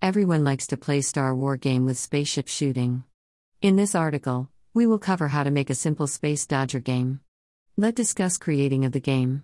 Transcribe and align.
Everyone 0.00 0.44
likes 0.44 0.68
to 0.68 0.76
play 0.76 1.00
Star 1.00 1.34
War 1.34 1.56
game 1.56 1.84
with 1.84 1.98
spaceship 1.98 2.46
shooting. 2.46 3.02
In 3.60 3.74
this 3.74 3.96
article, 3.96 4.48
we 4.72 4.86
will 4.86 5.00
cover 5.00 5.26
how 5.26 5.42
to 5.42 5.50
make 5.50 5.70
a 5.70 5.74
simple 5.74 6.06
Space 6.06 6.46
Dodger 6.46 6.78
game. 6.78 7.18
Let's 7.76 7.96
discuss 7.96 8.38
creating 8.38 8.84
of 8.84 8.92
the 8.92 9.00
game. 9.00 9.42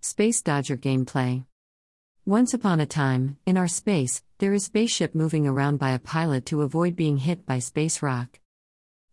Space 0.00 0.40
Dodger 0.40 0.78
gameplay. 0.78 1.44
Once 2.24 2.54
upon 2.54 2.80
a 2.80 2.86
time, 2.86 3.36
in 3.44 3.58
our 3.58 3.68
space, 3.68 4.22
there 4.38 4.54
is 4.54 4.64
spaceship 4.64 5.14
moving 5.14 5.46
around 5.46 5.76
by 5.76 5.90
a 5.90 5.98
pilot 5.98 6.46
to 6.46 6.62
avoid 6.62 6.96
being 6.96 7.18
hit 7.18 7.44
by 7.44 7.58
space 7.58 8.00
rock. 8.00 8.40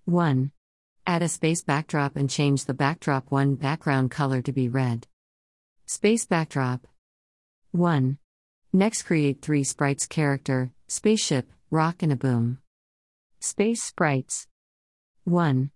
1. 0.06 0.50
Add 1.06 1.24
a 1.24 1.28
space 1.28 1.62
backdrop 1.62 2.16
and 2.16 2.30
change 2.30 2.64
the 2.64 2.74
backdrop 2.74 3.30
1 3.32 3.56
background 3.56 4.12
color 4.12 4.42
to 4.42 4.54
be 4.54 4.70
red. 4.70 5.08
Space 5.86 6.26
backdrop 6.26 6.88
1. 7.72 8.18
Next 8.76 9.04
create 9.04 9.40
3 9.44 9.64
sprites 9.64 10.08
character, 10.08 10.72
spaceship, 10.88 11.48
rock 11.70 12.02
and 12.02 12.12
a 12.12 12.16
boom. 12.16 12.58
Space 13.40 13.84
sprites 13.84 14.48
1. 15.26 15.70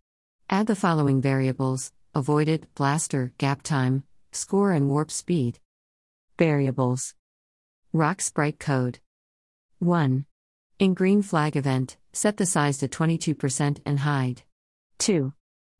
Add 0.49 0.65
the 0.65 0.75
following 0.75 1.21
variables 1.21 1.91
avoided, 2.15 2.65
blaster, 2.73 3.33
gap 3.37 3.61
time, 3.61 4.03
score 4.31 4.71
and 4.71 4.89
warp 4.89 5.11
speed. 5.11 5.59
Variables 6.39 7.13
Rock 7.93 8.19
sprite 8.19 8.57
code 8.57 8.97
1. 9.77 10.25
In 10.79 10.95
green 10.95 11.21
flag 11.21 11.55
event, 11.55 11.97
set 12.13 12.37
the 12.37 12.47
size 12.47 12.79
to 12.79 12.87
22% 12.87 13.79
and 13.85 13.99
hide. 13.99 14.41
2. 14.97 15.33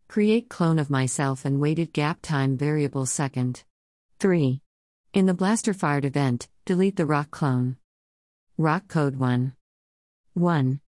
Create 0.08 0.50
clone 0.50 0.78
of 0.78 0.92
myself 0.92 1.46
and 1.46 1.60
weighted 1.60 1.94
gap 1.94 2.20
time 2.22 2.56
variable 2.56 3.08
second. 3.08 3.64
3. 4.20 4.62
In 5.18 5.26
the 5.26 5.34
blaster 5.34 5.74
fired 5.74 6.06
event, 6.06 6.48
delete 6.64 6.96
the 6.96 7.08
rock 7.08 7.32
clone. 7.32 7.78
Rock 8.56 8.88
code 8.88 9.16
1. 9.16 9.52
1. 10.36 10.80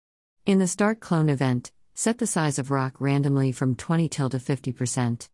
In 0.46 0.60
the 0.60 0.68
start 0.68 1.00
clone 1.00 1.30
event, 1.30 1.72
set 1.96 2.20
the 2.20 2.28
size 2.28 2.60
of 2.60 2.70
rock 2.70 3.02
randomly 3.02 3.52
from 3.52 3.76
20 3.76 4.08
till 4.08 4.30
to 4.30 4.38
50%. 4.38 5.30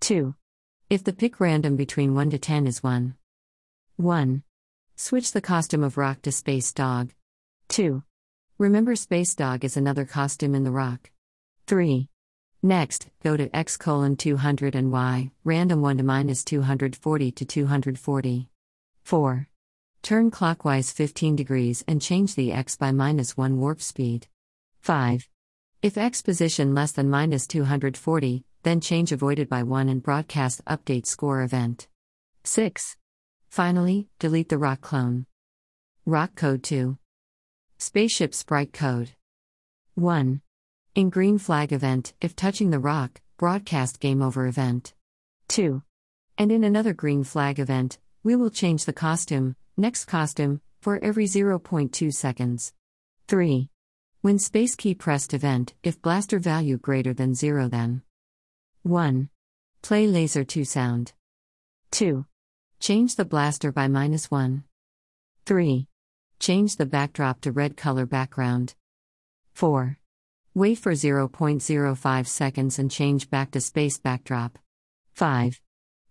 2. 0.00 0.34
If 0.88 1.04
the 1.04 1.12
pick 1.12 1.38
random 1.38 1.76
between 1.76 2.14
1 2.14 2.30
to 2.30 2.38
10 2.38 2.66
is 2.66 2.82
1. 2.82 3.14
1. 3.96 4.42
Switch 4.96 5.32
the 5.32 5.42
costume 5.42 5.84
of 5.84 5.98
rock 5.98 6.22
to 6.22 6.32
space 6.32 6.72
dog. 6.72 7.12
2. 7.68 8.02
Remember 8.56 8.96
space 8.96 9.34
dog 9.34 9.66
is 9.66 9.76
another 9.76 10.06
costume 10.06 10.54
in 10.54 10.64
the 10.64 10.72
rock. 10.72 11.10
3. 11.66 12.08
Next, 12.64 13.08
go 13.22 13.36
to 13.36 13.54
x 13.54 13.76
colon 13.76 14.16
200 14.16 14.74
and 14.74 14.90
y, 14.90 15.30
random 15.44 15.82
1 15.82 15.98
to 15.98 16.02
minus 16.02 16.42
240 16.44 17.30
to 17.30 17.44
240. 17.44 18.48
4. 19.02 19.48
Turn 20.00 20.30
clockwise 20.30 20.90
15 20.90 21.36
degrees 21.36 21.84
and 21.86 22.00
change 22.00 22.34
the 22.34 22.52
x 22.52 22.74
by 22.74 22.90
minus 22.90 23.36
1 23.36 23.60
warp 23.60 23.82
speed. 23.82 24.28
5. 24.80 25.28
If 25.82 25.98
x 25.98 26.22
position 26.22 26.74
less 26.74 26.92
than 26.92 27.10
minus 27.10 27.46
240, 27.48 28.46
then 28.62 28.80
change 28.80 29.12
avoided 29.12 29.50
by 29.50 29.62
1 29.62 29.90
and 29.90 30.02
broadcast 30.02 30.64
update 30.64 31.04
score 31.04 31.42
event. 31.42 31.86
6. 32.44 32.96
Finally, 33.50 34.08
delete 34.18 34.48
the 34.48 34.56
rock 34.56 34.80
clone. 34.80 35.26
Rock 36.06 36.34
code 36.34 36.62
2. 36.62 36.96
Spaceship 37.76 38.32
sprite 38.32 38.72
code 38.72 39.10
1. 39.96 40.40
In 40.94 41.10
green 41.10 41.38
flag 41.38 41.72
event, 41.72 42.12
if 42.20 42.36
touching 42.36 42.70
the 42.70 42.78
rock, 42.78 43.20
broadcast 43.36 43.98
game 43.98 44.22
over 44.22 44.46
event. 44.46 44.94
2. 45.48 45.82
And 46.38 46.52
in 46.52 46.62
another 46.62 46.94
green 46.94 47.24
flag 47.24 47.58
event, 47.58 47.98
we 48.22 48.36
will 48.36 48.48
change 48.48 48.84
the 48.84 48.92
costume, 48.92 49.56
next 49.76 50.04
costume, 50.04 50.60
for 50.80 51.02
every 51.02 51.24
0.2 51.24 52.14
seconds. 52.14 52.72
3. 53.26 53.70
When 54.20 54.38
space 54.38 54.76
key 54.76 54.94
pressed 54.94 55.34
event, 55.34 55.74
if 55.82 56.00
blaster 56.00 56.38
value 56.38 56.78
greater 56.78 57.12
than 57.12 57.34
0 57.34 57.66
then 57.68 58.02
1. 58.84 59.30
Play 59.82 60.06
laser 60.06 60.44
2 60.44 60.64
sound. 60.64 61.12
2. 61.90 62.24
Change 62.78 63.16
the 63.16 63.24
blaster 63.24 63.72
by 63.72 63.88
minus 63.88 64.30
1. 64.30 64.62
3. 65.44 65.88
Change 66.38 66.76
the 66.76 66.86
backdrop 66.86 67.40
to 67.40 67.50
red 67.50 67.76
color 67.76 68.06
background. 68.06 68.76
4. 69.54 69.98
Wait 70.56 70.78
for 70.78 70.92
0.05 70.92 72.26
seconds 72.28 72.78
and 72.78 72.88
change 72.88 73.28
back 73.28 73.50
to 73.50 73.60
space 73.60 73.98
backdrop. 73.98 74.56
5. 75.14 75.60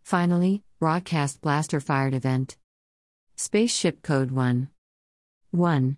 Finally, 0.03 0.63
broadcast 0.79 1.39
blaster 1.39 1.79
fired 1.79 2.13
event. 2.13 2.57
Spaceship 3.37 4.01
code 4.01 4.31
1. 4.31 4.67
1. 5.51 5.97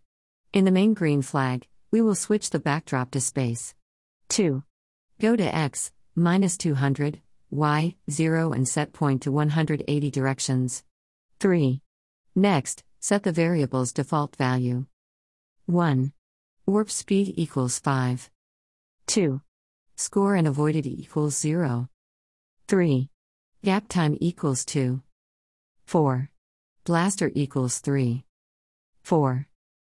In 0.54 0.64
the 0.64 0.70
main 0.70 0.94
green 0.94 1.24
flag, 1.24 1.66
we 1.90 2.02
will 2.02 2.14
switch 2.14 2.52
the 2.52 2.60
backdrop 2.60 3.10
to 3.12 3.20
space. 3.20 3.74
2. 4.30 4.62
Go 5.20 5.36
to 5.36 5.56
X, 5.56 5.92
minus 6.14 6.56
200, 6.56 7.22
Y, 7.50 7.96
0 8.12 8.54
and 8.54 8.68
set 8.68 8.94
point 8.94 9.24
to 9.24 9.32
180 9.32 10.12
directions. 10.12 10.84
3. 11.40 11.82
Next, 12.36 12.84
set 13.00 13.24
the 13.24 13.32
variable's 13.32 13.92
default 13.92 14.36
value. 14.36 14.86
1. 15.66 16.14
Warp 16.68 16.92
speed 16.92 17.34
equals 17.38 17.80
5. 17.80 18.30
2. 19.08 19.42
Score 19.96 20.36
and 20.36 20.48
avoided 20.48 20.86
equals 20.86 21.38
0. 21.38 21.90
3. 22.68 23.10
Gap 23.64 23.88
time 23.88 24.18
equals 24.20 24.66
2. 24.66 25.02
4. 25.86 26.30
Blaster 26.84 27.32
equals 27.34 27.80
3. 27.80 28.24
4. 29.02 29.48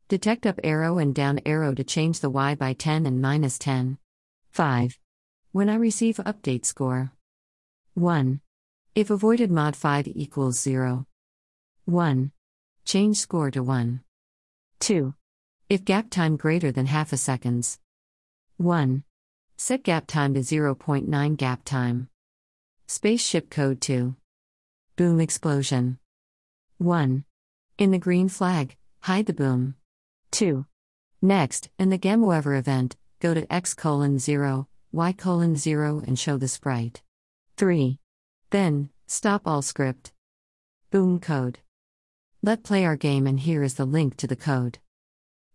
Detect 0.07 0.45
up 0.45 0.59
arrow 0.63 0.97
and 0.97 1.13
down 1.15 1.39
arrow 1.45 1.73
to 1.73 1.83
change 1.83 2.19
the 2.19 2.29
Y 2.29 2.55
by 2.55 2.73
10 2.73 3.05
and 3.05 3.21
minus 3.21 3.57
10. 3.59 3.97
5. 4.49 4.99
When 5.51 5.69
I 5.69 5.75
receive 5.75 6.17
update 6.17 6.65
score. 6.65 7.13
1. 7.93 8.41
If 8.95 9.09
avoided 9.09 9.51
mod 9.51 9.75
5 9.75 10.07
equals 10.07 10.59
0. 10.59 11.05
1. 11.85 12.31
Change 12.85 13.17
score 13.17 13.51
to 13.51 13.63
1. 13.63 14.01
2. 14.79 15.13
If 15.69 15.85
gap 15.85 16.09
time 16.09 16.35
greater 16.37 16.71
than 16.71 16.87
half 16.87 17.13
a 17.13 17.17
seconds. 17.17 17.79
1. 18.61 19.03
Set 19.57 19.83
gap 19.83 20.05
time 20.05 20.35
to 20.35 20.41
0.9 20.41 21.37
gap 21.37 21.63
time. 21.65 22.07
Spaceship 22.87 23.49
code 23.49 23.81
2. 23.81 24.15
Boom 24.95 25.19
explosion. 25.19 25.97
1. 26.77 27.23
In 27.79 27.91
the 27.91 27.97
green 27.97 28.29
flag, 28.29 28.77
hide 29.01 29.25
the 29.25 29.33
boom. 29.33 29.75
2. 30.31 30.65
Next, 31.23 31.69
in 31.79 31.89
the 31.89 31.97
game 31.97 32.23
over 32.23 32.55
event, 32.55 32.97
go 33.19 33.33
to 33.33 33.51
X 33.51 33.73
colon 33.73 34.19
0, 34.19 34.67
Y 34.91 35.11
colon 35.13 35.55
0 35.55 36.03
and 36.05 36.19
show 36.19 36.37
the 36.37 36.47
sprite. 36.47 37.01
3. 37.57 37.97
Then, 38.51 38.89
stop 39.07 39.43
all 39.45 39.61
script. 39.61 40.11
Boom 40.91 41.19
code. 41.19 41.59
Let 42.43 42.63
play 42.63 42.85
our 42.85 42.95
game 42.95 43.25
and 43.25 43.39
here 43.39 43.63
is 43.63 43.75
the 43.75 43.85
link 43.85 44.17
to 44.17 44.27
the 44.27 44.35
code. 44.35 44.77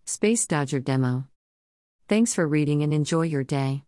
Space 0.04 0.46
Dodger 0.46 0.80
demo. 0.80 1.28
Thanks 2.08 2.34
for 2.34 2.46
reading 2.46 2.82
and 2.82 2.94
enjoy 2.94 3.22
your 3.22 3.42
day. 3.42 3.82